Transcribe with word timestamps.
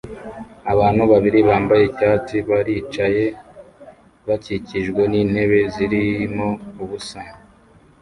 Abantu 0.73 1.03
babiri 1.11 1.39
bambaye 1.49 1.83
icyatsi 1.89 2.35
baricaye 2.49 3.25
bakikijwe 4.27 5.01
n'intebe 5.11 5.59
zirimo 5.73 6.47
ubusa 6.83 7.19